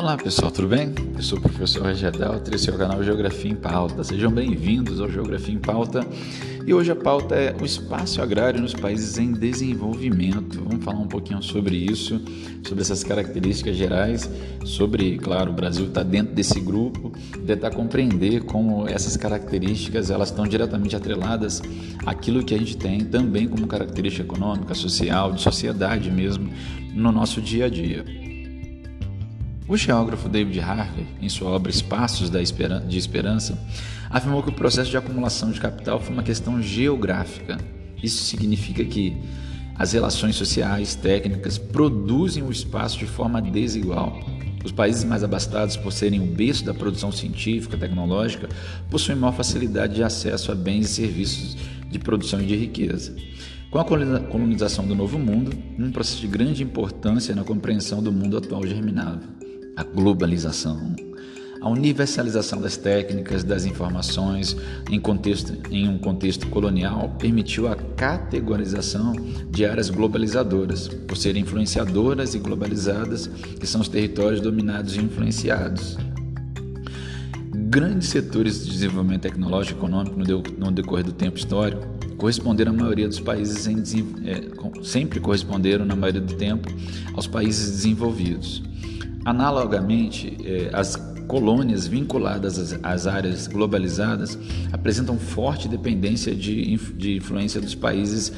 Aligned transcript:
Olá 0.00 0.16
pessoal, 0.16 0.50
tudo 0.50 0.68
bem? 0.68 0.94
Eu 1.14 1.22
sou 1.22 1.36
o 1.36 1.42
professor 1.42 1.84
Regedal, 1.84 2.40
esse 2.50 2.70
é 2.70 2.72
o 2.72 2.78
canal 2.78 3.04
Geografia 3.04 3.50
em 3.50 3.54
Pauta. 3.54 4.02
Sejam 4.02 4.32
bem-vindos 4.32 4.98
ao 4.98 5.10
Geografia 5.10 5.54
em 5.54 5.58
Pauta. 5.58 6.06
E 6.66 6.72
hoje 6.72 6.90
a 6.90 6.96
pauta 6.96 7.34
é 7.34 7.54
o 7.60 7.66
espaço 7.66 8.22
agrário 8.22 8.62
nos 8.62 8.72
países 8.72 9.18
em 9.18 9.30
desenvolvimento. 9.30 10.64
Vamos 10.66 10.82
falar 10.82 11.00
um 11.00 11.06
pouquinho 11.06 11.42
sobre 11.42 11.76
isso, 11.76 12.18
sobre 12.66 12.80
essas 12.80 13.04
características 13.04 13.76
gerais, 13.76 14.30
sobre, 14.64 15.18
claro, 15.18 15.50
o 15.50 15.54
Brasil 15.54 15.84
está 15.84 16.02
dentro 16.02 16.34
desse 16.34 16.58
grupo, 16.60 17.12
tentar 17.46 17.70
compreender 17.72 18.44
como 18.44 18.88
essas 18.88 19.18
características 19.18 20.10
elas 20.10 20.30
estão 20.30 20.46
diretamente 20.46 20.96
atreladas 20.96 21.60
àquilo 22.06 22.42
que 22.42 22.54
a 22.54 22.58
gente 22.58 22.74
tem 22.74 23.00
também 23.00 23.46
como 23.46 23.66
característica 23.66 24.24
econômica, 24.24 24.72
social, 24.72 25.30
de 25.30 25.42
sociedade 25.42 26.10
mesmo, 26.10 26.50
no 26.94 27.12
nosso 27.12 27.38
dia 27.42 27.66
a 27.66 27.68
dia. 27.68 28.29
O 29.70 29.76
geógrafo 29.76 30.28
David 30.28 30.58
Harvey, 30.58 31.06
em 31.22 31.28
sua 31.28 31.50
obra 31.50 31.70
Espaços 31.70 32.28
de 32.28 32.98
Esperança, 32.98 33.56
afirmou 34.10 34.42
que 34.42 34.48
o 34.48 34.52
processo 34.52 34.90
de 34.90 34.96
acumulação 34.96 35.52
de 35.52 35.60
capital 35.60 36.00
foi 36.00 36.12
uma 36.12 36.24
questão 36.24 36.60
geográfica. 36.60 37.56
Isso 38.02 38.24
significa 38.24 38.84
que 38.84 39.16
as 39.76 39.92
relações 39.92 40.34
sociais, 40.34 40.96
técnicas, 40.96 41.56
produzem 41.56 42.42
o 42.42 42.50
espaço 42.50 42.98
de 42.98 43.06
forma 43.06 43.40
desigual. 43.40 44.18
Os 44.64 44.72
países 44.72 45.04
mais 45.04 45.22
abastados, 45.22 45.76
por 45.76 45.92
serem 45.92 46.20
o 46.20 46.26
berço 46.26 46.64
da 46.64 46.74
produção 46.74 47.12
científica, 47.12 47.78
tecnológica, 47.78 48.48
possuem 48.90 49.16
maior 49.16 49.36
facilidade 49.36 49.94
de 49.94 50.02
acesso 50.02 50.50
a 50.50 50.54
bens 50.56 50.86
e 50.86 50.94
serviços 50.94 51.56
de 51.88 51.98
produção 52.00 52.40
e 52.40 52.46
de 52.46 52.56
riqueza. 52.56 53.14
Com 53.70 53.78
a 53.78 53.84
colonização 53.84 54.84
do 54.84 54.96
Novo 54.96 55.16
Mundo, 55.16 55.56
um 55.78 55.92
processo 55.92 56.20
de 56.22 56.26
grande 56.26 56.60
importância 56.60 57.36
na 57.36 57.44
compreensão 57.44 58.02
do 58.02 58.10
mundo 58.10 58.36
atual 58.36 58.66
germinava 58.66 59.38
a 59.80 59.82
globalização, 59.82 60.94
a 61.58 61.68
universalização 61.68 62.60
das 62.60 62.76
técnicas, 62.76 63.42
das 63.42 63.64
informações 63.64 64.54
em, 64.90 65.00
contexto, 65.00 65.54
em 65.70 65.88
um 65.88 65.96
contexto 65.96 66.46
colonial 66.48 67.16
permitiu 67.18 67.66
a 67.66 67.74
categorização 67.74 69.14
de 69.50 69.64
áreas 69.64 69.88
globalizadoras, 69.88 70.88
por 70.88 71.16
serem 71.16 71.42
influenciadoras 71.42 72.34
e 72.34 72.38
globalizadas, 72.38 73.26
que 73.26 73.66
são 73.66 73.80
os 73.80 73.88
territórios 73.88 74.42
dominados 74.42 74.96
e 74.96 75.00
influenciados. 75.00 75.96
Grandes 77.54 78.08
setores 78.08 78.64
de 78.64 78.72
desenvolvimento 78.72 79.22
tecnológico 79.22 79.78
e 79.78 79.78
econômico 79.78 80.18
no 80.58 80.72
decorrer 80.72 81.06
do 81.06 81.12
tempo 81.12 81.38
histórico 81.38 81.86
corresponderam 82.18 82.72
à 82.72 82.74
maioria 82.74 83.08
dos 83.08 83.20
países 83.20 83.66
em, 83.66 83.78
é, 84.26 84.82
sempre 84.82 85.20
corresponderam 85.20 85.86
na 85.86 85.96
maioria 85.96 86.20
do 86.20 86.34
tempo 86.34 86.68
aos 87.14 87.26
países 87.26 87.70
desenvolvidos. 87.70 88.62
Analogamente, 89.24 90.36
eh, 90.44 90.70
as 90.72 90.96
colônias 91.30 91.86
vinculadas 91.86 92.76
às, 92.82 93.06
áreas 93.06 93.46
globalizadas 93.46 94.36
apresentam 94.72 95.16
forte 95.16 95.68
dependência 95.68 96.34
de, 96.34 96.74
influência 97.16 97.60
dos 97.60 97.74
países 97.74 98.32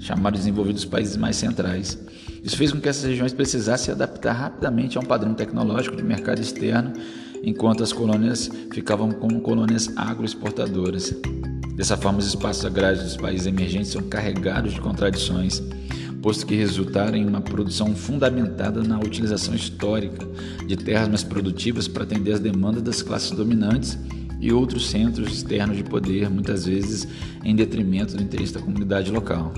chamados 0.00 0.40
desenvolvidos 0.40 0.84
países 0.86 1.16
mais 1.16 1.36
centrais. 1.36 1.98
Isso 2.42 2.56
fez 2.56 2.72
com 2.72 2.80
que 2.80 2.88
essas 2.88 3.04
regiões 3.04 3.34
precisassem 3.34 3.86
se 3.86 3.90
adaptar 3.90 4.32
rapidamente 4.32 4.96
a 4.96 5.00
um 5.00 5.04
padrão 5.04 5.34
tecnológico 5.34 5.96
de 5.96 6.02
mercado 6.02 6.40
externo, 6.40 6.92
enquanto 7.42 7.82
as 7.82 7.92
colônias 7.92 8.48
ficavam 8.72 9.10
como 9.10 9.40
colônias 9.40 9.90
agroexportadoras. 9.96 11.14
Dessa 11.74 11.96
forma, 11.96 12.18
os 12.18 12.28
espaços 12.28 12.64
agrários 12.64 13.02
dos 13.02 13.16
países 13.16 13.46
emergentes 13.46 13.90
são 13.90 14.02
carregados 14.02 14.72
de 14.72 14.80
contradições 14.80 15.62
posto 16.28 16.44
que 16.44 16.54
resultaram 16.54 17.16
em 17.16 17.26
uma 17.26 17.40
produção 17.40 17.96
fundamentada 17.96 18.82
na 18.82 18.98
utilização 18.98 19.54
histórica 19.54 20.28
de 20.66 20.76
terras 20.76 21.08
mais 21.08 21.24
produtivas 21.24 21.88
para 21.88 22.02
atender 22.02 22.32
às 22.32 22.38
demandas 22.38 22.82
das 22.82 23.00
classes 23.00 23.30
dominantes 23.30 23.98
e 24.38 24.52
outros 24.52 24.90
centros 24.90 25.32
externos 25.32 25.78
de 25.78 25.82
poder, 25.82 26.28
muitas 26.28 26.66
vezes 26.66 27.08
em 27.42 27.56
detrimento 27.56 28.14
do 28.14 28.22
interesse 28.22 28.52
da 28.52 28.60
comunidade 28.60 29.10
local. 29.10 29.54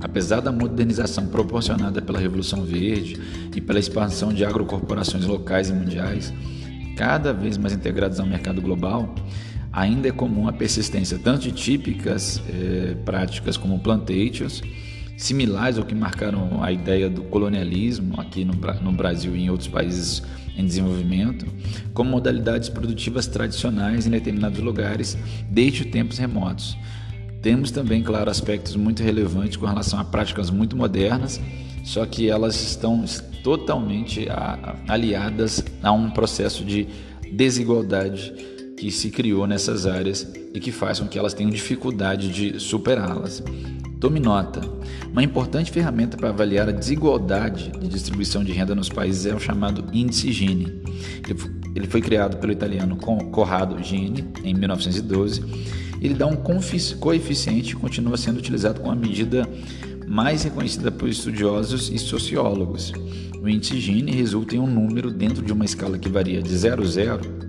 Apesar 0.00 0.40
da 0.40 0.50
modernização 0.50 1.26
proporcionada 1.26 2.00
pela 2.00 2.18
Revolução 2.18 2.64
Verde 2.64 3.20
e 3.54 3.60
pela 3.60 3.78
expansão 3.78 4.32
de 4.32 4.42
agrocorporações 4.42 5.26
locais 5.26 5.68
e 5.68 5.74
mundiais, 5.74 6.32
cada 6.96 7.30
vez 7.34 7.58
mais 7.58 7.74
integradas 7.74 8.18
ao 8.20 8.26
mercado 8.26 8.62
global, 8.62 9.14
ainda 9.70 10.08
é 10.08 10.12
comum 10.12 10.48
a 10.48 10.52
persistência 10.54 11.18
tanto 11.18 11.42
de 11.42 11.52
típicas 11.52 12.42
eh, 12.48 12.96
práticas 13.04 13.58
como 13.58 13.78
plantations, 13.78 14.62
similares 15.16 15.78
ao 15.78 15.84
que 15.84 15.94
marcaram 15.94 16.62
a 16.62 16.70
ideia 16.70 17.08
do 17.08 17.22
colonialismo 17.22 18.20
aqui 18.20 18.44
no, 18.44 18.54
no 18.82 18.92
Brasil 18.92 19.34
e 19.34 19.44
em 19.44 19.50
outros 19.50 19.68
países 19.68 20.22
em 20.56 20.64
desenvolvimento, 20.64 21.46
como 21.92 22.10
modalidades 22.10 22.68
produtivas 22.68 23.26
tradicionais 23.26 24.06
em 24.06 24.10
determinados 24.10 24.58
lugares 24.60 25.16
desde 25.50 25.84
tempos 25.84 26.18
remotos. 26.18 26.76
Temos 27.42 27.70
também, 27.70 28.02
claro, 28.02 28.30
aspectos 28.30 28.74
muito 28.74 29.02
relevantes 29.02 29.56
com 29.56 29.66
relação 29.66 29.98
a 30.00 30.04
práticas 30.04 30.50
muito 30.50 30.76
modernas, 30.76 31.40
só 31.84 32.04
que 32.04 32.28
elas 32.28 32.60
estão 32.60 33.04
totalmente 33.44 34.26
aliadas 34.88 35.64
a 35.82 35.92
um 35.92 36.10
processo 36.10 36.64
de 36.64 36.88
desigualdade 37.30 38.32
que 38.76 38.90
se 38.90 39.10
criou 39.10 39.46
nessas 39.46 39.86
áreas 39.86 40.26
e 40.52 40.60
que 40.60 40.72
faz 40.72 41.00
com 41.00 41.06
que 41.06 41.18
elas 41.18 41.34
tenham 41.34 41.50
dificuldade 41.50 42.28
de 42.28 42.60
superá-las. 42.60 43.42
Tome 43.98 44.20
nota: 44.20 44.60
uma 45.10 45.22
importante 45.22 45.70
ferramenta 45.70 46.16
para 46.16 46.28
avaliar 46.28 46.68
a 46.68 46.72
desigualdade 46.72 47.70
de 47.70 47.88
distribuição 47.88 48.44
de 48.44 48.52
renda 48.52 48.74
nos 48.74 48.88
países 48.88 49.24
é 49.26 49.34
o 49.34 49.40
chamado 49.40 49.84
Índice 49.92 50.32
Gini. 50.32 50.82
Ele 51.74 51.86
foi 51.86 52.00
criado 52.00 52.36
pelo 52.36 52.52
italiano 52.52 52.96
Corrado 52.96 53.82
Gini 53.82 54.24
em 54.44 54.54
1912. 54.54 55.42
Ele 56.00 56.14
dá 56.14 56.26
um 56.26 56.36
coeficiente 56.36 57.74
que 57.74 57.80
continua 57.80 58.16
sendo 58.16 58.38
utilizado 58.38 58.80
como 58.80 58.92
a 58.92 58.96
medida 58.96 59.48
mais 60.06 60.44
reconhecida 60.44 60.90
por 60.90 61.08
estudiosos 61.08 61.90
e 61.90 61.98
sociólogos. 61.98 62.92
O 63.42 63.48
índice 63.48 63.80
Gini 63.80 64.12
resulta 64.12 64.56
em 64.56 64.58
um 64.58 64.66
número 64.66 65.10
dentro 65.10 65.42
de 65.42 65.52
uma 65.52 65.64
escala 65.64 65.98
que 65.98 66.08
varia 66.08 66.42
de 66.42 66.54
0 66.54 66.82
a 66.82 66.86
0 66.86 67.45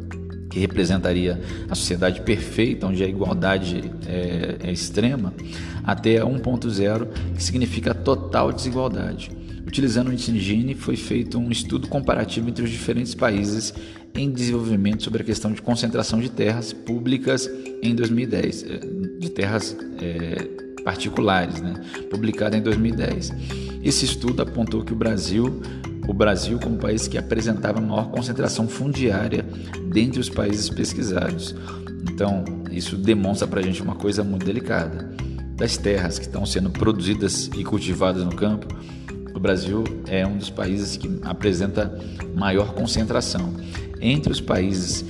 que 0.57 0.59
representaria 0.59 1.39
a 1.69 1.75
sociedade 1.75 2.21
perfeita, 2.21 2.87
onde 2.87 3.03
a 3.03 3.07
igualdade 3.07 3.91
é, 4.07 4.57
é 4.63 4.71
extrema, 4.71 5.31
até 5.83 6.15
1.0, 6.15 7.07
que 7.35 7.43
significa 7.43 7.93
total 7.93 8.51
desigualdade. 8.51 9.31
Utilizando 9.65 10.07
o 10.07 10.17
Gini, 10.17 10.73
foi 10.73 10.95
feito 10.95 11.37
um 11.37 11.51
estudo 11.51 11.87
comparativo 11.87 12.49
entre 12.49 12.63
os 12.63 12.71
diferentes 12.71 13.13
países 13.13 13.73
em 14.15 14.31
desenvolvimento 14.31 15.03
sobre 15.03 15.21
a 15.21 15.25
questão 15.25 15.51
de 15.51 15.61
concentração 15.61 16.19
de 16.19 16.29
terras 16.29 16.73
públicas 16.73 17.47
em 17.83 17.93
2010, 17.93 18.63
é, 18.63 18.79
de 19.19 19.29
terras 19.29 19.77
é, 20.01 20.81
particulares, 20.83 21.61
né? 21.61 21.75
publicado 22.09 22.55
em 22.55 22.61
2010. 22.61 23.31
Esse 23.83 24.05
estudo 24.05 24.41
apontou 24.41 24.83
que 24.83 24.93
o 24.93 24.95
Brasil 24.95 25.61
o 26.07 26.13
Brasil 26.13 26.57
como 26.57 26.77
país 26.77 27.07
que 27.07 27.17
apresentava 27.17 27.81
maior 27.81 28.09
concentração 28.09 28.67
fundiária 28.67 29.45
dentre 29.91 30.19
os 30.19 30.29
países 30.29 30.69
pesquisados. 30.69 31.53
Então, 32.09 32.45
isso 32.71 32.95
demonstra 32.95 33.47
para 33.47 33.59
a 33.59 33.63
gente 33.63 33.81
uma 33.81 33.95
coisa 33.95 34.23
muito 34.23 34.45
delicada. 34.45 35.09
Das 35.55 35.75
terras 35.75 36.17
que 36.17 36.25
estão 36.25 36.45
sendo 36.45 36.69
produzidas 36.69 37.49
e 37.57 37.63
cultivadas 37.63 38.23
no 38.23 38.33
campo, 38.35 38.67
o 39.33 39.39
Brasil 39.39 39.83
é 40.07 40.25
um 40.25 40.37
dos 40.37 40.49
países 40.49 40.97
que 40.97 41.19
apresenta 41.23 41.99
maior 42.35 42.73
concentração. 42.73 43.53
Entre 43.99 44.31
os 44.31 44.39
países 44.39 45.03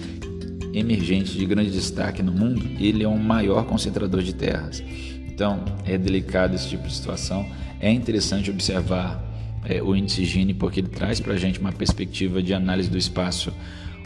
emergentes 0.73 1.33
de 1.33 1.45
grande 1.45 1.71
destaque 1.71 2.23
no 2.23 2.31
mundo, 2.31 2.65
ele 2.79 3.03
é 3.03 3.07
o 3.07 3.17
maior 3.17 3.65
concentrador 3.65 4.21
de 4.21 4.33
terras. 4.33 4.83
Então, 5.27 5.63
é 5.85 5.97
delicado 5.97 6.55
esse 6.55 6.67
tipo 6.67 6.87
de 6.87 6.93
situação. 6.93 7.45
É 7.79 7.91
interessante 7.91 8.49
observar 8.49 9.26
é, 9.65 9.81
o 9.81 9.95
índice 9.95 10.25
Gini 10.25 10.53
porque 10.53 10.79
ele 10.79 10.89
traz 10.89 11.19
para 11.19 11.33
a 11.33 11.37
gente 11.37 11.59
uma 11.59 11.71
perspectiva 11.71 12.41
de 12.41 12.53
análise 12.53 12.89
do 12.89 12.97
espaço 12.97 13.51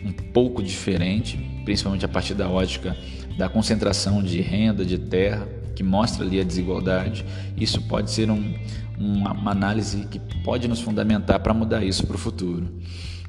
um 0.04 0.12
pouco 0.12 0.64
diferente, 0.64 1.38
principalmente 1.64 2.06
a 2.06 2.08
partir 2.08 2.34
da 2.34 2.50
ótica 2.50 2.96
da 3.38 3.48
concentração 3.50 4.22
de 4.22 4.42
renda, 4.42 4.86
de 4.86 4.98
terra, 4.98 5.48
que 5.76 5.84
mostra 5.84 6.26
ali 6.26 6.40
a 6.40 6.44
desigualdade. 6.44 7.26
Isso 7.58 7.82
pode 7.82 8.12
ser 8.12 8.30
um, 8.30 8.54
uma, 8.98 9.32
uma 9.32 9.52
análise 9.52 10.06
que 10.08 10.20
pode 10.44 10.68
nos 10.68 10.82
fundamentar 10.82 11.40
para 11.40 11.54
mudar 11.54 11.84
isso 11.84 12.06
para 12.06 12.16
o 12.16 12.20
futuro. 12.20 12.68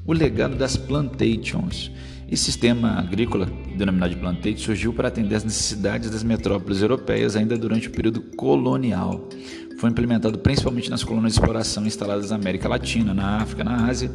O 0.05 0.13
legado 0.13 0.55
das 0.55 0.75
plantations. 0.75 1.89
Esse 2.29 2.45
sistema 2.45 2.99
agrícola, 2.99 3.47
denominado 3.75 4.13
de 4.13 4.19
plantation, 4.19 4.57
surgiu 4.57 4.93
para 4.93 5.07
atender 5.07 5.35
às 5.35 5.43
necessidades 5.43 6.09
das 6.09 6.23
metrópoles 6.23 6.81
europeias 6.81 7.35
ainda 7.35 7.57
durante 7.57 7.87
o 7.87 7.91
período 7.91 8.21
colonial 8.35 9.29
foi 9.83 9.89
implementado 9.89 10.39
principalmente 10.39 10.89
nas 10.89 11.03
colônias 11.03 11.33
de 11.33 11.39
exploração 11.39 11.85
instaladas 11.85 12.29
na 12.29 12.37
América 12.37 12.69
Latina, 12.69 13.13
na 13.13 13.41
África, 13.41 13.65
na 13.65 13.85
Ásia, 13.85 14.09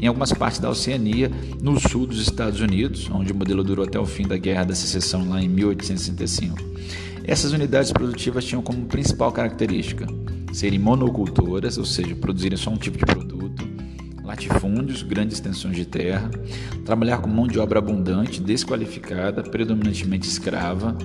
em 0.00 0.08
algumas 0.08 0.32
partes 0.32 0.58
da 0.58 0.68
Oceania, 0.68 1.30
no 1.62 1.78
sul 1.78 2.08
dos 2.08 2.20
Estados 2.20 2.60
Unidos, 2.60 3.08
onde 3.08 3.30
o 3.30 3.34
modelo 3.36 3.62
durou 3.62 3.84
até 3.84 4.00
o 4.00 4.04
fim 4.04 4.26
da 4.26 4.36
Guerra 4.36 4.64
da 4.64 4.74
Secessão 4.74 5.28
lá 5.28 5.40
em 5.40 5.48
1865. 5.48 6.56
Essas 7.22 7.52
unidades 7.52 7.92
produtivas 7.92 8.44
tinham 8.44 8.62
como 8.62 8.86
principal 8.86 9.30
característica 9.30 10.08
serem 10.52 10.80
monocultoras, 10.80 11.78
ou 11.78 11.84
seja, 11.84 12.16
produzirem 12.16 12.58
só 12.58 12.70
um 12.70 12.76
tipo 12.76 12.98
de 12.98 13.06
produto, 13.06 13.31
latifúndios, 14.32 15.02
grandes 15.02 15.34
extensões 15.34 15.76
de 15.76 15.84
terra, 15.84 16.30
trabalhar 16.86 17.18
com 17.18 17.28
mão 17.28 17.46
de 17.46 17.58
obra 17.58 17.78
abundante, 17.78 18.40
desqualificada, 18.40 19.42
predominantemente 19.42 20.26
escrava, 20.26 20.96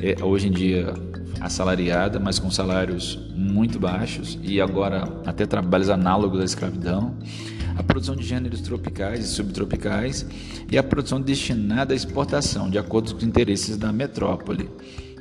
é, 0.00 0.24
hoje 0.24 0.48
em 0.48 0.50
dia 0.50 0.94
assalariada, 1.40 2.18
mas 2.18 2.38
com 2.38 2.50
salários 2.50 3.18
muito 3.34 3.78
baixos 3.78 4.38
e 4.42 4.60
agora 4.60 5.04
até 5.26 5.44
trabalhos 5.44 5.90
análogos 5.90 6.40
à 6.40 6.44
escravidão, 6.44 7.14
a 7.76 7.82
produção 7.82 8.16
de 8.16 8.24
gêneros 8.24 8.60
tropicais 8.62 9.24
e 9.24 9.28
subtropicais 9.28 10.26
e 10.70 10.78
a 10.78 10.82
produção 10.82 11.20
destinada 11.20 11.92
à 11.92 11.96
exportação, 11.96 12.70
de 12.70 12.78
acordo 12.78 13.12
com 13.12 13.18
os 13.18 13.24
interesses 13.24 13.76
da 13.76 13.92
metrópole. 13.92 14.68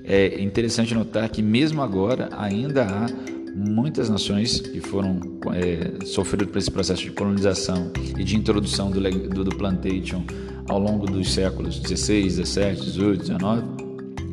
É 0.04 0.42
interessante 0.42 0.96
notar 0.96 1.28
que 1.30 1.42
mesmo 1.42 1.82
agora 1.82 2.30
ainda 2.38 2.86
há 2.86 3.41
muitas 3.56 4.10
nações 4.10 4.60
que 4.60 4.80
foram 4.80 5.20
é, 5.54 6.06
sofreram 6.06 6.48
por 6.48 6.58
esse 6.58 6.72
processo 6.72 7.04
de 7.04 7.12
colonização 7.12 7.92
e 8.18 8.24
de 8.24 8.36
introdução 8.36 8.90
do, 8.90 9.02
do, 9.02 9.44
do 9.44 9.56
plantation 9.56 10.24
ao 10.68 10.80
longo 10.80 11.06
dos 11.06 11.34
séculos 11.34 11.80
16, 11.80 12.38
17, 12.38 12.82
18, 12.82 13.20
19, 13.20 13.64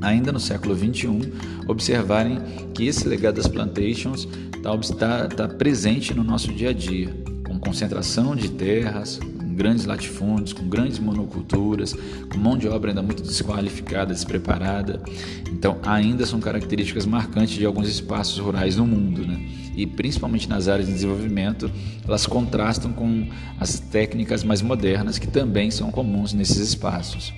ainda 0.01 0.33
no 0.33 0.41
século 0.41 0.75
21, 0.75 1.21
observarem 1.67 2.39
que 2.75 2.87
esse 2.87 3.09
legado 3.09 3.37
das 3.37 3.49
plantations 3.49 4.29
está 4.55 4.79
tá, 4.97 5.29
tá 5.29 5.49
presente 5.49 6.15
no 6.15 6.23
nosso 6.23 6.53
dia 6.53 6.71
a 6.71 6.73
dia, 6.73 7.09
com 7.47 7.59
concentração 7.59 8.37
de 8.37 8.51
terras, 8.51 9.19
grandes 9.59 9.85
latifúndios, 9.85 10.53
com 10.53 10.69
grandes 10.69 11.01
monoculturas, 11.01 11.95
com 12.31 12.39
mão 12.39 12.57
de 12.57 12.69
obra 12.69 12.93
ainda 12.93 13.03
muito 13.03 13.25
desqualificada, 13.25 14.15
despreparada. 14.15 15.03
Então, 15.51 15.79
ainda 15.83 16.25
são 16.25 16.39
características 16.39 17.05
marcantes 17.05 17.57
de 17.57 17.67
alguns 17.67 17.89
espaços 17.89 18.39
rurais 18.39 18.77
no 18.77 18.87
mundo, 18.87 19.27
né? 19.27 19.39
E 19.77 19.85
principalmente 19.85 20.49
nas 20.49 20.69
áreas 20.69 20.87
de 20.87 20.95
desenvolvimento, 20.95 21.71
elas 22.07 22.25
contrastam 22.25 22.93
com 22.93 23.27
as 23.59 23.81
técnicas 23.81 24.45
mais 24.45 24.63
modernas 24.63 25.19
que 25.19 25.27
também 25.27 25.71
são 25.71 25.91
comuns 25.91 26.33
nesses 26.33 26.59
espaços 26.59 27.35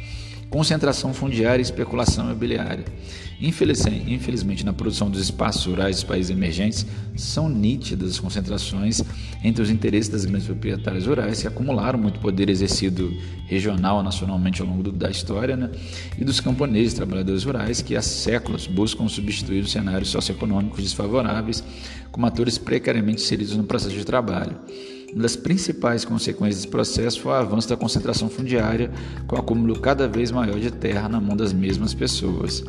concentração 0.50 1.14
fundiária 1.14 1.62
e 1.62 1.64
especulação 1.64 2.26
imobiliária. 2.26 2.84
Infelizmente, 3.40 4.66
na 4.66 4.72
produção 4.72 5.08
dos 5.08 5.22
espaços 5.22 5.64
rurais 5.64 5.96
dos 5.96 6.04
países 6.04 6.30
emergentes, 6.30 6.84
são 7.16 7.48
nítidas 7.48 8.10
as 8.10 8.20
concentrações 8.20 9.02
entre 9.42 9.62
os 9.62 9.70
interesses 9.70 10.10
das 10.10 10.26
grandes 10.26 10.46
proprietárias 10.46 11.06
rurais 11.06 11.40
que 11.40 11.48
acumularam 11.48 11.98
muito 11.98 12.20
poder 12.20 12.50
exercido 12.50 13.10
regional, 13.46 14.02
nacionalmente 14.02 14.60
ao 14.60 14.68
longo 14.68 14.92
da 14.92 15.10
história, 15.10 15.56
né? 15.56 15.70
e 16.18 16.24
dos 16.24 16.38
camponeses, 16.38 16.92
trabalhadores 16.92 17.44
rurais 17.44 17.80
que 17.80 17.96
há 17.96 18.02
séculos 18.02 18.66
buscam 18.66 19.08
substituir 19.08 19.60
os 19.60 19.72
cenários 19.72 20.10
socioeconômicos 20.10 20.82
desfavoráveis 20.82 21.64
como 22.12 22.26
atores 22.26 22.58
precariamente 22.58 23.22
inseridos 23.22 23.56
no 23.56 23.64
processo 23.64 23.96
de 23.96 24.04
trabalho. 24.04 24.54
Uma 25.12 25.22
das 25.22 25.34
principais 25.34 26.04
consequências 26.04 26.56
desse 26.56 26.68
processo 26.68 27.20
foi 27.20 27.32
o 27.32 27.34
avanço 27.34 27.68
da 27.68 27.76
concentração 27.76 28.28
fundiária, 28.28 28.90
com 29.26 29.36
o 29.36 29.38
acúmulo 29.38 29.78
cada 29.80 30.06
vez 30.06 30.30
maior 30.30 30.58
de 30.58 30.70
terra 30.70 31.08
na 31.08 31.20
mão 31.20 31.36
das 31.36 31.52
mesmas 31.52 31.92
pessoas. 31.92 32.64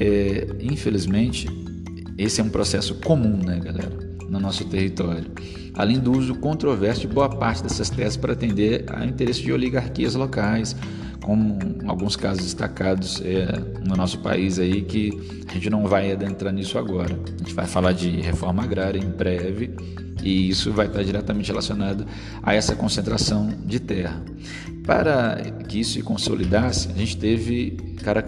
É, 0.00 0.46
infelizmente, 0.60 1.46
esse 2.16 2.40
é 2.40 2.44
um 2.44 2.48
processo 2.48 2.94
comum, 2.96 3.36
né, 3.36 3.60
galera, 3.62 3.92
no 4.28 4.40
nosso 4.40 4.64
território. 4.64 5.30
Além 5.74 5.98
do 5.98 6.12
uso 6.12 6.34
controverso 6.36 7.02
de 7.02 7.08
boa 7.08 7.28
parte 7.28 7.62
dessas 7.62 7.90
terras 7.90 8.16
para 8.16 8.32
atender 8.32 8.84
a 8.88 9.04
interesses 9.04 9.42
de 9.42 9.52
oligarquias 9.52 10.14
locais, 10.14 10.74
como 11.22 11.58
alguns 11.86 12.16
casos 12.16 12.44
destacados 12.44 13.20
é, 13.22 13.46
no 13.86 13.96
nosso 13.96 14.20
país 14.20 14.58
aí, 14.58 14.80
que 14.80 15.10
a 15.46 15.52
gente 15.52 15.68
não 15.68 15.86
vai 15.86 16.10
adentrar 16.10 16.52
nisso 16.54 16.78
agora. 16.78 17.18
A 17.34 17.38
gente 17.38 17.52
vai 17.52 17.66
falar 17.66 17.92
de 17.92 18.08
reforma 18.22 18.62
agrária 18.62 18.98
em 18.98 19.10
breve 19.10 19.74
e 20.22 20.48
isso 20.48 20.72
vai 20.72 20.86
estar 20.86 21.02
diretamente 21.02 21.48
relacionado 21.48 22.06
a 22.42 22.54
essa 22.54 22.74
concentração 22.74 23.52
de 23.64 23.78
terra. 23.78 24.22
Para 24.84 25.36
que 25.68 25.80
isso 25.80 25.94
se 25.94 26.02
consolidasse, 26.02 26.88
a 26.88 26.98
gente 26.98 27.16
teve 27.16 27.76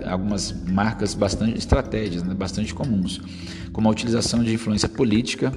algumas 0.07 0.53
marcas 0.69 1.15
bastante 1.15 1.57
estratégias, 1.57 2.23
né, 2.23 2.35
bastante 2.35 2.75
comuns, 2.75 3.21
como 3.73 3.89
a 3.89 3.93
utilização 3.93 4.43
de 4.43 4.53
influência 4.53 4.89
política 4.89 5.53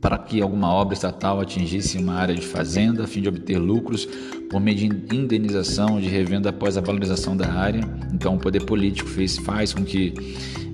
para 0.00 0.16
que 0.16 0.40
alguma 0.40 0.72
obra 0.72 0.94
estatal 0.94 1.40
atingisse 1.40 1.98
uma 1.98 2.14
área 2.14 2.34
de 2.34 2.46
fazenda 2.46 3.04
a 3.04 3.06
fim 3.06 3.20
de 3.20 3.28
obter 3.28 3.58
lucros 3.58 4.08
por 4.48 4.60
meio 4.60 4.76
de 4.76 5.14
indenização 5.14 6.00
de 6.00 6.08
revenda 6.08 6.50
após 6.50 6.76
a 6.76 6.80
valorização 6.80 7.36
da 7.36 7.52
área. 7.52 7.82
Então, 8.12 8.36
o 8.36 8.38
poder 8.38 8.64
político 8.64 9.08
fez, 9.08 9.36
faz 9.38 9.74
com 9.74 9.84
que 9.84 10.14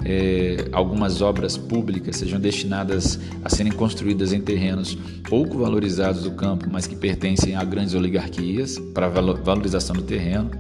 é, 0.05 0.69
algumas 0.73 1.21
obras 1.21 1.57
públicas 1.57 2.17
sejam 2.17 2.39
destinadas 2.39 3.19
a 3.45 3.49
serem 3.49 3.73
construídas 3.73 4.33
em 4.33 4.41
terrenos 4.41 4.97
pouco 5.29 5.59
valorizados 5.59 6.23
do 6.23 6.31
campo, 6.31 6.69
mas 6.71 6.87
que 6.87 6.95
pertencem 6.95 7.57
a 7.57 7.65
grandes 7.65 7.95
oligarquias 7.95 8.79
para 8.95 9.09
valorização 9.09 9.97
do 9.97 10.03
terreno 10.03 10.51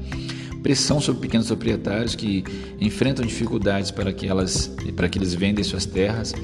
pressão 0.67 1.01
sobre 1.01 1.21
pequenos 1.21 1.47
proprietários 1.47 2.17
que 2.17 2.43
enfrentam 2.81 3.25
dificuldades 3.25 3.93
para 3.93 4.13
que, 4.13 4.27
elas, 4.27 4.75
para 4.97 5.09
que 5.09 5.17
eles 5.17 5.33
vendem 5.33 5.63
suas 5.63 5.87
terras 5.87 6.35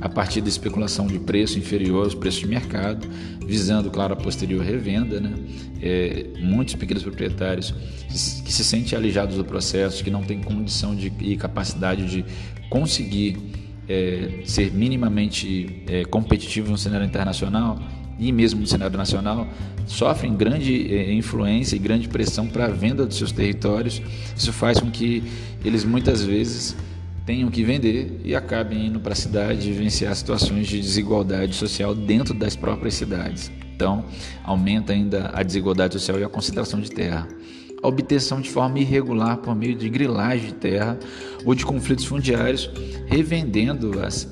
a 0.00 0.08
partir 0.08 0.40
da 0.40 0.48
especulação 0.48 1.08
de 1.08 1.18
preço 1.18 1.58
inferior 1.58 2.04
aos 2.04 2.14
preços 2.14 2.42
de 2.42 2.46
mercado, 2.46 3.08
visando, 3.44 3.90
claro, 3.90 4.12
a 4.12 4.16
posterior 4.16 4.64
revenda. 4.64 5.18
Né? 5.18 5.34
É, 5.82 6.26
muitos 6.38 6.76
pequenos 6.76 7.02
proprietários 7.02 7.74
que 8.08 8.52
se 8.52 8.62
sentem 8.62 8.96
alijados 8.96 9.36
do 9.36 9.44
processo, 9.44 10.04
que 10.04 10.12
não 10.12 10.22
têm 10.22 10.40
condição 10.40 10.94
de, 10.94 11.12
e 11.18 11.36
capacidade 11.36 12.08
de 12.08 12.24
conseguir 12.70 13.36
é, 13.88 14.42
ser 14.44 14.72
minimamente 14.72 15.82
é, 15.88 16.04
competitivos 16.04 16.70
no 16.70 16.78
cenário 16.78 17.04
internacional 17.04 17.80
e 18.18 18.30
mesmo 18.32 18.60
no 18.60 18.66
cenário 18.66 18.96
nacional, 18.96 19.48
sofrem 19.86 20.34
grande 20.34 20.94
é, 20.94 21.12
influência 21.12 21.76
e 21.76 21.78
grande 21.78 22.08
pressão 22.08 22.46
para 22.46 22.66
a 22.66 22.68
venda 22.68 23.04
dos 23.04 23.16
seus 23.16 23.32
territórios. 23.32 24.00
Isso 24.36 24.52
faz 24.52 24.78
com 24.78 24.90
que 24.90 25.22
eles 25.64 25.84
muitas 25.84 26.22
vezes 26.22 26.76
tenham 27.24 27.50
que 27.50 27.62
vender 27.62 28.20
e 28.24 28.34
acabem 28.34 28.86
indo 28.86 29.00
para 29.00 29.12
a 29.12 29.16
cidade 29.16 29.68
e 29.68 29.72
vivenciar 29.72 30.14
situações 30.14 30.66
de 30.66 30.80
desigualdade 30.80 31.54
social 31.54 31.94
dentro 31.94 32.34
das 32.34 32.56
próprias 32.56 32.94
cidades. 32.94 33.50
Então, 33.74 34.04
aumenta 34.44 34.92
ainda 34.92 35.30
a 35.32 35.42
desigualdade 35.42 35.94
social 35.94 36.18
e 36.18 36.24
a 36.24 36.28
concentração 36.28 36.80
de 36.80 36.90
terra. 36.90 37.28
A 37.82 37.88
obtenção 37.88 38.40
de 38.40 38.48
forma 38.48 38.78
irregular 38.78 39.38
por 39.38 39.56
meio 39.56 39.74
de 39.74 39.88
grilagem 39.88 40.46
de 40.46 40.54
terra 40.54 40.98
ou 41.44 41.52
de 41.52 41.64
conflitos 41.64 42.04
fundiários, 42.04 42.70
revendendo-as 43.06 44.28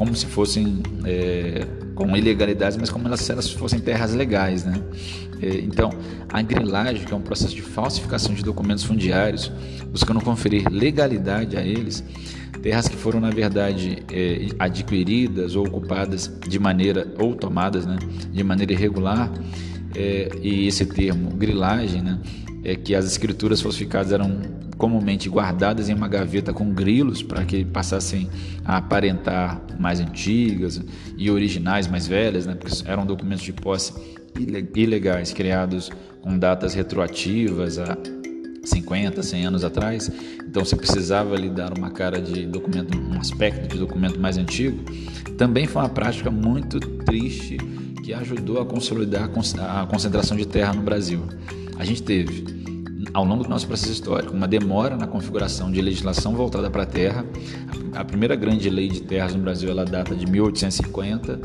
como 0.00 0.16
se 0.16 0.24
fossem 0.24 0.82
é, 1.04 1.66
com 1.94 2.16
ilegalidades, 2.16 2.78
mas 2.78 2.88
como 2.88 3.14
se 3.18 3.30
elas 3.30 3.50
fossem 3.50 3.78
terras 3.78 4.14
legais. 4.14 4.64
Né? 4.64 4.80
É, 5.42 5.58
então, 5.58 5.90
a 6.26 6.40
grilagem, 6.40 7.04
que 7.04 7.12
é 7.12 7.16
um 7.16 7.20
processo 7.20 7.54
de 7.54 7.60
falsificação 7.60 8.32
de 8.32 8.42
documentos 8.42 8.82
fundiários, 8.82 9.52
buscando 9.92 10.18
conferir 10.22 10.66
legalidade 10.70 11.54
a 11.54 11.60
eles, 11.60 12.02
terras 12.62 12.88
que 12.88 12.96
foram, 12.96 13.20
na 13.20 13.28
verdade, 13.28 14.02
é, 14.10 14.48
adquiridas 14.58 15.54
ou 15.54 15.66
ocupadas 15.66 16.32
de 16.48 16.58
maneira, 16.58 17.06
ou 17.18 17.34
tomadas 17.34 17.84
né, 17.84 17.98
de 18.32 18.42
maneira 18.42 18.72
irregular, 18.72 19.30
é, 19.94 20.30
e 20.40 20.66
esse 20.66 20.86
termo, 20.86 21.28
grilagem, 21.32 22.00
né, 22.00 22.18
é 22.62 22.74
que 22.74 22.94
as 22.94 23.04
escrituras 23.06 23.60
falsificadas 23.60 24.12
eram 24.12 24.40
comumente 24.76 25.28
guardadas 25.28 25.88
em 25.88 25.94
uma 25.94 26.08
gaveta 26.08 26.52
com 26.52 26.72
grilos 26.72 27.22
para 27.22 27.44
que 27.44 27.64
passassem 27.64 28.28
a 28.64 28.78
aparentar 28.78 29.60
mais 29.78 30.00
antigas 30.00 30.80
e 31.16 31.30
originais 31.30 31.86
mais 31.86 32.06
velhas, 32.06 32.46
né? 32.46 32.54
porque 32.54 32.74
eram 32.86 33.04
documentos 33.04 33.44
de 33.44 33.52
posse 33.52 33.92
ilegais 34.74 35.32
criados 35.32 35.90
com 36.22 36.38
datas 36.38 36.74
retroativas 36.74 37.78
a 37.78 37.96
50, 38.64 39.22
100 39.22 39.46
anos 39.46 39.64
atrás. 39.64 40.10
Então 40.46 40.64
você 40.64 40.76
precisava 40.76 41.36
lhe 41.36 41.48
dar 41.48 41.76
uma 41.76 41.90
cara 41.90 42.20
de 42.20 42.46
documento, 42.46 42.96
um 42.96 43.18
aspecto 43.18 43.68
de 43.68 43.78
documento 43.78 44.18
mais 44.18 44.36
antigo. 44.36 44.82
Também 45.36 45.66
foi 45.66 45.82
uma 45.82 45.88
prática 45.88 46.30
muito 46.30 46.78
triste 46.80 47.58
que 48.02 48.14
ajudou 48.14 48.60
a 48.60 48.66
consolidar 48.66 49.24
a 49.24 49.86
concentração 49.86 50.36
de 50.36 50.46
terra 50.46 50.72
no 50.72 50.82
Brasil. 50.82 51.22
A 51.80 51.84
gente 51.86 52.02
teve 52.02 52.44
ao 53.14 53.24
longo 53.24 53.42
do 53.42 53.48
nosso 53.48 53.66
processo 53.66 53.92
histórico, 53.92 54.34
uma 54.34 54.46
demora 54.46 54.98
na 54.98 55.06
configuração 55.06 55.72
de 55.72 55.80
legislação 55.80 56.34
voltada 56.34 56.70
para 56.70 56.82
a 56.82 56.86
terra. 56.86 57.24
A 57.94 58.04
primeira 58.04 58.36
grande 58.36 58.68
lei 58.68 58.86
de 58.86 59.00
terras 59.00 59.34
no 59.34 59.40
Brasil 59.40 59.70
ela 59.70 59.86
data 59.86 60.14
de 60.14 60.26
1850. 60.26 61.40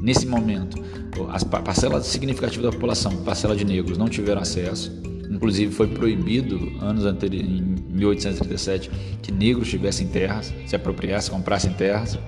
Nesse 0.00 0.26
momento, 0.26 0.82
as 1.30 1.44
parcela 1.44 2.02
significativa 2.02 2.62
da 2.62 2.72
população, 2.72 3.18
parcela 3.18 3.54
de 3.54 3.66
negros, 3.66 3.98
não 3.98 4.08
tiveram 4.08 4.40
acesso. 4.40 4.90
Inclusive 5.30 5.70
foi 5.70 5.88
proibido 5.88 6.72
anos 6.80 7.04
anteriores, 7.04 7.46
em 7.46 7.76
1837, 7.92 8.90
que 9.20 9.30
negros 9.30 9.68
tivessem 9.68 10.08
terras, 10.08 10.54
se 10.66 10.74
apropriassem, 10.74 11.34
comprassem 11.34 11.74
terras. 11.74 12.18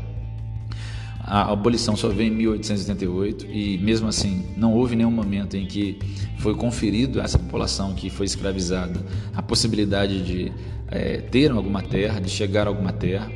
A 1.30 1.52
abolição 1.52 1.94
só 1.94 2.08
veio 2.08 2.32
em 2.32 2.36
1888 2.36 3.46
e, 3.50 3.76
mesmo 3.76 4.08
assim, 4.08 4.46
não 4.56 4.72
houve 4.72 4.96
nenhum 4.96 5.10
momento 5.10 5.58
em 5.58 5.66
que 5.66 5.98
foi 6.38 6.54
conferido 6.54 7.20
a 7.20 7.24
essa 7.24 7.38
população 7.38 7.92
que 7.92 8.08
foi 8.08 8.24
escravizada 8.24 8.98
a 9.34 9.42
possibilidade 9.42 10.24
de 10.24 10.50
é, 10.90 11.18
ter 11.18 11.50
alguma 11.50 11.82
terra, 11.82 12.18
de 12.18 12.30
chegar 12.30 12.66
a 12.66 12.70
alguma 12.70 12.94
terra. 12.94 13.30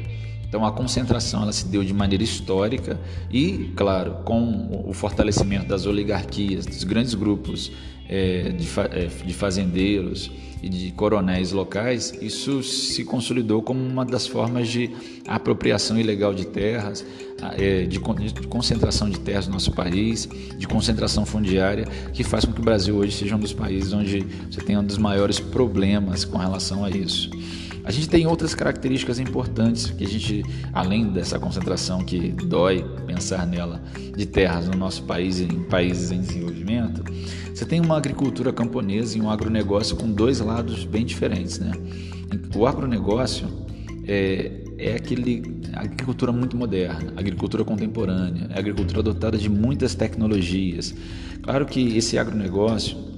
Então 0.48 0.64
a 0.64 0.72
concentração 0.72 1.42
ela 1.42 1.52
se 1.52 1.68
deu 1.68 1.84
de 1.84 1.92
maneira 1.92 2.24
histórica 2.24 2.98
e, 3.30 3.70
claro, 3.76 4.22
com 4.24 4.84
o 4.86 4.94
fortalecimento 4.94 5.66
das 5.66 5.84
oligarquias, 5.84 6.64
dos 6.64 6.84
grandes 6.84 7.12
grupos 7.12 7.72
é, 8.08 8.50
de, 8.50 8.68
é, 8.90 9.06
de 9.06 9.34
fazendeiros 9.34 10.30
e 10.62 10.68
de 10.68 10.92
coronéis 10.92 11.50
locais, 11.50 12.14
isso 12.22 12.62
se 12.62 13.04
consolidou 13.04 13.62
como 13.62 13.80
uma 13.80 14.04
das 14.04 14.26
formas 14.26 14.68
de 14.68 14.90
apropriação 15.26 15.98
ilegal 15.98 16.32
de 16.32 16.46
terras, 16.46 17.04
é, 17.58 17.84
de 17.84 17.98
concentração 17.98 19.10
de 19.10 19.18
terras 19.18 19.48
no 19.48 19.54
nosso 19.54 19.72
país, 19.72 20.28
de 20.56 20.66
concentração 20.68 21.26
fundiária, 21.26 21.84
que 22.12 22.22
faz 22.22 22.44
com 22.44 22.52
que 22.52 22.60
o 22.60 22.64
Brasil 22.64 22.94
hoje 22.94 23.12
seja 23.12 23.34
um 23.34 23.40
dos 23.40 23.52
países 23.52 23.92
onde 23.92 24.24
você 24.48 24.60
tem 24.60 24.78
um 24.78 24.84
dos 24.84 24.98
maiores 24.98 25.40
problemas 25.40 26.24
com 26.24 26.38
relação 26.38 26.84
a 26.84 26.90
isso. 26.90 27.28
A 27.84 27.90
gente 27.90 28.08
tem 28.08 28.26
outras 28.26 28.54
características 28.54 29.18
importantes 29.18 29.90
que 29.90 30.04
a 30.04 30.08
gente, 30.08 30.44
além 30.72 31.10
dessa 31.10 31.38
concentração 31.38 32.04
que 32.04 32.30
dói 32.30 32.84
pensar 33.06 33.46
nela 33.46 33.82
de 34.16 34.24
terras 34.24 34.68
no 34.68 34.76
nosso 34.76 35.02
país 35.02 35.40
e 35.40 35.44
em 35.44 35.64
países 35.64 36.12
em 36.12 36.20
desenvolvimento, 36.20 37.02
você 37.52 37.64
tem 37.64 37.80
uma 37.80 37.96
agricultura 37.96 38.52
camponesa 38.52 39.18
e 39.18 39.20
um 39.20 39.28
agronegócio 39.28 39.96
com 39.96 40.10
dois 40.10 40.38
lados 40.40 40.84
bem 40.84 41.04
diferentes, 41.04 41.58
né? 41.58 41.72
O 42.54 42.66
agronegócio 42.66 43.48
é, 44.06 44.62
é 44.78 44.94
aquele 44.94 45.42
agricultura 45.72 46.32
muito 46.32 46.56
moderna, 46.56 47.12
agricultura 47.16 47.64
contemporânea, 47.64 48.48
é 48.54 48.58
agricultura 48.58 49.02
dotada 49.02 49.36
de 49.36 49.48
muitas 49.48 49.94
tecnologias. 49.94 50.94
Claro 51.42 51.66
que 51.66 51.96
esse 51.96 52.18
agronegócio 52.18 53.11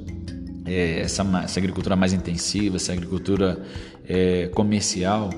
é, 0.67 1.01
essa, 1.01 1.23
essa, 1.43 1.61
agricultura 1.61 1.97
mais 1.97 2.13
intensiva, 2.13 2.77
essa 2.77 2.93
agricultura 2.93 3.63
é, 4.09 4.49
comercial, 4.55 5.31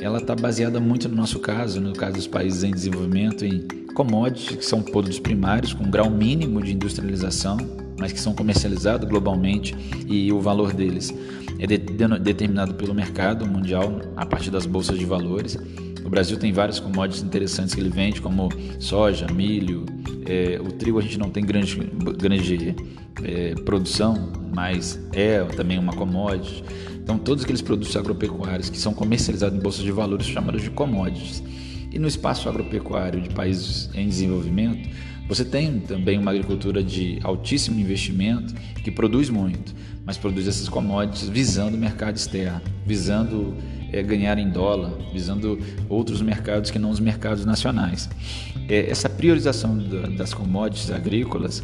ela 0.00 0.18
está 0.18 0.34
baseada 0.34 0.80
muito 0.80 1.08
no 1.08 1.16
nosso 1.16 1.38
caso, 1.38 1.80
no 1.80 1.92
caso 1.92 2.14
dos 2.14 2.26
países 2.26 2.64
em 2.64 2.70
desenvolvimento, 2.70 3.44
em 3.44 3.66
commodities 3.94 4.56
que 4.56 4.64
são 4.64 4.82
produtos 4.82 5.20
primários 5.20 5.72
com 5.72 5.84
um 5.84 5.90
grau 5.90 6.10
mínimo 6.10 6.62
de 6.62 6.72
industrialização, 6.72 7.56
mas 7.98 8.12
que 8.12 8.20
são 8.20 8.34
comercializados 8.34 9.08
globalmente 9.08 9.74
e 10.08 10.32
o 10.32 10.40
valor 10.40 10.72
deles 10.72 11.14
é 11.58 11.66
de, 11.66 11.78
de, 11.78 12.18
determinado 12.18 12.74
pelo 12.74 12.94
mercado 12.94 13.46
mundial 13.46 14.00
a 14.16 14.26
partir 14.26 14.50
das 14.50 14.66
bolsas 14.66 14.98
de 14.98 15.04
valores. 15.04 15.56
O 16.04 16.10
Brasil 16.10 16.36
tem 16.36 16.52
vários 16.52 16.80
commodities 16.80 17.22
interessantes 17.22 17.74
que 17.74 17.80
ele 17.80 17.88
vende, 17.88 18.20
como 18.20 18.48
soja, 18.78 19.26
milho, 19.32 19.86
é, 20.26 20.60
o 20.60 20.72
trigo 20.72 20.98
a 20.98 21.02
gente 21.02 21.18
não 21.18 21.30
tem 21.30 21.44
grande, 21.44 21.76
grande 22.18 22.74
é, 23.22 23.54
produção, 23.64 24.32
mas 24.54 25.00
é 25.12 25.42
também 25.44 25.78
uma 25.78 25.92
commodity. 25.92 26.64
Então, 27.02 27.18
todos 27.18 27.44
aqueles 27.44 27.60
produtos 27.60 27.94
agropecuários 27.96 28.70
que 28.70 28.78
são 28.78 28.94
comercializados 28.94 29.58
em 29.58 29.60
bolsas 29.60 29.82
de 29.84 29.92
valores 29.92 30.26
chamados 30.26 30.62
de 30.62 30.70
commodities. 30.70 31.42
E 31.92 31.98
no 31.98 32.08
espaço 32.08 32.48
agropecuário 32.48 33.20
de 33.20 33.28
países 33.30 33.90
em 33.94 34.08
desenvolvimento, 34.08 34.88
você 35.28 35.44
tem 35.44 35.80
também 35.80 36.18
uma 36.18 36.30
agricultura 36.30 36.82
de 36.82 37.18
altíssimo 37.22 37.80
investimento 37.80 38.54
que 38.82 38.90
produz 38.90 39.30
muito, 39.30 39.74
mas 40.04 40.18
produz 40.18 40.46
essas 40.46 40.68
commodities 40.68 41.28
visando 41.28 41.76
o 41.76 41.80
mercado 41.80 42.16
externo, 42.16 42.60
visando 42.86 43.54
é, 43.90 44.02
ganhar 44.02 44.38
em 44.38 44.50
dólar, 44.50 44.92
visando 45.12 45.58
outros 45.88 46.20
mercados 46.20 46.70
que 46.70 46.78
não 46.78 46.90
os 46.90 47.00
mercados 47.00 47.44
nacionais. 47.44 48.10
É, 48.68 48.90
essa 48.90 49.08
priorização 49.08 49.78
da, 49.78 50.08
das 50.08 50.34
commodities 50.34 50.90
agrícolas 50.90 51.62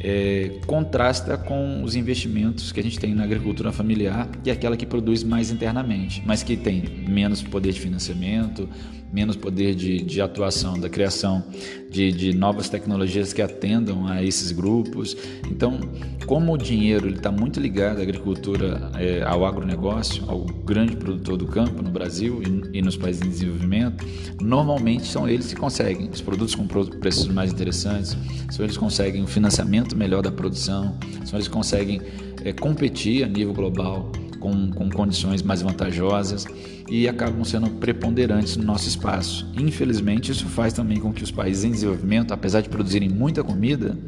é, 0.00 0.58
contrasta 0.66 1.36
com 1.36 1.82
os 1.82 1.94
investimentos 1.94 2.72
que 2.72 2.80
a 2.80 2.82
gente 2.82 2.98
tem 2.98 3.14
na 3.14 3.24
agricultura 3.24 3.72
familiar, 3.72 4.28
que 4.42 4.50
é 4.50 4.52
aquela 4.52 4.76
que 4.76 4.86
produz 4.86 5.22
mais 5.22 5.50
internamente, 5.50 6.22
mas 6.26 6.42
que 6.42 6.56
tem 6.56 6.82
menos 7.08 7.42
poder 7.42 7.72
de 7.72 7.80
financiamento, 7.80 8.68
menos 9.12 9.36
poder 9.36 9.74
de, 9.74 9.98
de 10.02 10.20
atuação, 10.20 10.78
da 10.78 10.88
criação 10.88 11.42
de, 11.90 12.12
de, 12.12 12.34
novas 12.34 12.68
tecnologias 12.68 13.32
que 13.32 13.40
atendam 13.40 14.06
a 14.06 14.22
esses 14.22 14.52
grupos. 14.52 15.16
Então, 15.50 15.80
como 16.26 16.52
o 16.52 16.58
dinheiro 16.58 17.08
está 17.08 17.30
muito 17.30 17.58
ligado 17.58 17.98
à 17.98 18.02
agricultura, 18.02 18.90
é, 18.96 19.22
ao 19.22 19.46
agronegócio, 19.46 20.24
ao 20.28 20.40
grande 20.40 20.96
produtor 20.96 21.38
do 21.38 21.46
campo 21.46 21.82
no 21.82 21.90
Brasil 21.90 22.42
e, 22.42 22.78
e 22.78 22.82
nos 22.82 22.96
países 22.96 23.22
em 23.22 23.30
desenvolvimento, 23.30 24.04
normalmente 24.40 25.06
são 25.06 25.28
eles 25.28 25.52
que 25.52 25.56
conseguem 25.56 26.10
os 26.10 26.20
produtos 26.20 26.54
com 26.54 26.66
preços 26.66 27.28
mais 27.28 27.52
interessantes, 27.52 28.16
são 28.50 28.64
eles 28.64 28.76
que 28.76 28.82
conseguem 28.82 29.22
o 29.22 29.26
financiamento 29.26 29.96
melhor 29.96 30.22
da 30.22 30.30
produção, 30.30 30.94
são 31.24 31.38
eles 31.38 31.48
que 31.48 31.54
conseguem 31.54 32.00
é, 32.44 32.52
competir 32.52 33.24
a 33.24 33.28
nível 33.28 33.54
global 33.54 34.12
com, 34.38 34.70
com 34.70 34.88
condições 34.90 35.42
mais 35.42 35.62
vantajosas 35.62 36.46
e 36.88 37.06
acabam 37.08 37.44
sendo 37.44 37.70
preponderantes 37.70 38.56
no 38.56 38.64
nosso 38.64 38.88
espaço. 38.88 39.50
Infelizmente, 39.58 40.32
isso 40.32 40.46
faz 40.46 40.72
também 40.72 40.98
com 40.98 41.12
que 41.12 41.22
os 41.22 41.30
países 41.30 41.64
em 41.64 41.70
desenvolvimento, 41.70 42.32
apesar 42.32 42.60
de 42.60 42.68
produzirem 42.68 43.08
muita 43.08 43.44
comida, 43.44 43.98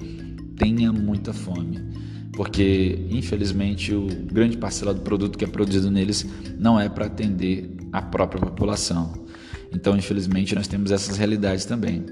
tenham 0.57 0.93
muita 0.93 1.33
fome. 1.33 1.79
Porque, 2.33 3.07
infelizmente, 3.11 3.95
o 3.95 4.07
grande 4.07 4.57
parcela 4.57 4.95
do 4.95 5.01
produto 5.01 5.37
que 5.37 5.45
é 5.45 5.49
produzido 5.49 5.91
neles 5.91 6.27
não 6.59 6.81
é 6.81 6.89
para 6.89 7.07
atender 7.07 7.71
a 7.93 8.01
própria 8.01 8.41
população. 8.41 9.27
Então, 9.73 9.97
infelizmente, 9.97 10.55
nós 10.55 10.67
temos 10.67 10.91
essas 10.91 11.17
realidades 11.17 11.65
também. 11.65 12.05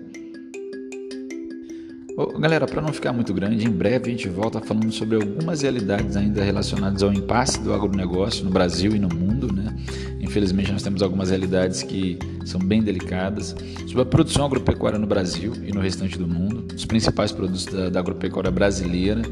Galera, 2.40 2.66
para 2.66 2.82
não 2.82 2.92
ficar 2.92 3.12
muito 3.12 3.32
grande, 3.32 3.64
em 3.64 3.70
breve 3.70 4.08
a 4.08 4.10
gente 4.10 4.28
volta 4.28 4.60
falando 4.60 4.90
sobre 4.90 5.14
algumas 5.14 5.62
realidades 5.62 6.16
ainda 6.16 6.42
relacionadas 6.42 7.00
ao 7.00 7.12
impasse 7.12 7.60
do 7.62 7.72
agronegócio 7.72 8.44
no 8.44 8.50
Brasil 8.50 8.96
e 8.96 8.98
no 8.98 9.08
mundo, 9.08 9.52
né? 9.52 9.72
Infelizmente 10.20 10.72
nós 10.72 10.82
temos 10.82 11.00
algumas 11.00 11.30
realidades 11.30 11.84
que 11.84 12.18
são 12.44 12.60
bem 12.60 12.82
delicadas 12.82 13.54
sobre 13.86 14.02
a 14.02 14.04
produção 14.04 14.44
agropecuária 14.44 14.98
no 14.98 15.06
Brasil 15.06 15.52
e 15.64 15.70
no 15.70 15.80
restante 15.80 16.18
do 16.18 16.26
mundo, 16.26 16.74
os 16.74 16.84
principais 16.84 17.30
produtos 17.30 17.66
da, 17.66 17.88
da 17.88 18.00
agropecuária 18.00 18.50
brasileira, 18.50 19.22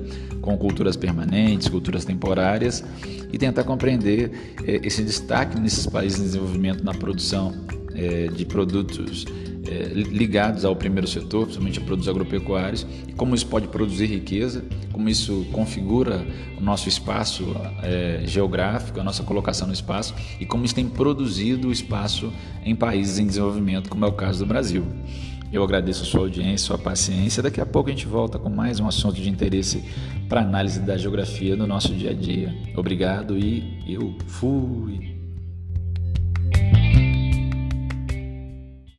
com 0.40 0.57
culturas 0.57 0.97
permanentes, 0.97 1.69
culturas 1.69 2.05
temporárias, 2.05 2.85
e 3.33 3.37
tentar 3.37 3.64
compreender 3.64 4.31
eh, 4.64 4.81
esse 4.85 5.02
destaque 5.02 5.59
nesses 5.59 5.87
países 5.87 6.21
em 6.21 6.23
desenvolvimento 6.23 6.85
na 6.85 6.95
produção 6.95 7.52
eh, 7.97 8.28
de 8.28 8.45
produtos 8.45 9.26
é, 9.68 9.92
ligados 9.94 10.64
ao 10.64 10.75
primeiro 10.76 11.06
setor, 11.06 11.44
principalmente 11.44 11.78
a 11.78 11.82
produtos 11.82 12.08
agropecuários, 12.08 12.87
e 13.08 13.12
como 13.12 13.35
isso 13.35 13.46
pode 13.46 13.68
produzir 13.68 14.06
riqueza, 14.06 14.64
como 14.92 15.08
isso 15.08 15.46
configura 15.52 16.26
o 16.58 16.61
nosso 16.62 16.88
espaço 16.88 17.44
é, 17.82 18.23
geográfico, 18.25 19.00
a 19.00 19.04
nossa 19.04 19.23
colocação 19.23 19.66
no 19.66 19.73
espaço, 19.73 20.14
e 20.40 20.46
como 20.46 20.64
isso 20.64 20.75
tem 20.75 20.88
produzido 20.88 21.68
o 21.68 21.73
espaço 21.73 22.32
em 22.64 22.75
países 22.75 23.18
em 23.18 23.26
desenvolvimento, 23.26 23.88
como 23.88 24.04
é 24.04 24.08
o 24.08 24.12
caso 24.12 24.40
do 24.40 24.46
Brasil. 24.46 24.85
Eu 25.52 25.62
agradeço 25.62 26.02
a 26.02 26.06
sua 26.06 26.20
audiência, 26.20 26.66
sua 26.66 26.78
paciência. 26.78 27.42
Daqui 27.42 27.61
a 27.61 27.66
pouco 27.66 27.88
a 27.88 27.92
gente 27.92 28.06
volta 28.06 28.38
com 28.38 28.50
mais 28.50 28.80
um 28.80 28.88
assunto 28.88 29.20
de 29.20 29.30
interesse 29.30 29.82
para 30.28 30.40
análise 30.40 30.80
da 30.80 30.96
geografia 30.96 31.54
no 31.54 31.66
nosso 31.66 31.94
dia 31.94 32.11
a 32.11 32.14
dia. 32.14 32.54
Obrigado 32.76 33.38
e 33.38 33.82
eu 33.87 34.14
fui. 34.26 35.15